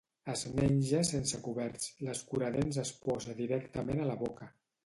[0.31, 4.53] Es menja sense coberts, l'escuradents es posa directament a la boca.